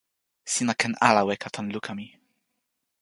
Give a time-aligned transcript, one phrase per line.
[0.53, 2.07] sina ken ala weka tan luka mi.